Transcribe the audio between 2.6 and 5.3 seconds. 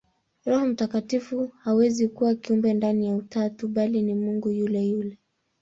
ndani ya Utatu, bali ni Mungu yule yule.